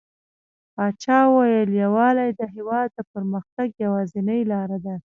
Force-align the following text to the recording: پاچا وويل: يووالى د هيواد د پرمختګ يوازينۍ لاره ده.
پاچا 0.75 1.19
وويل: 1.29 1.69
يووالى 1.83 2.27
د 2.39 2.41
هيواد 2.53 2.89
د 2.93 2.99
پرمختګ 3.13 3.69
يوازينۍ 3.85 4.41
لاره 4.51 4.77
ده. 4.85 4.95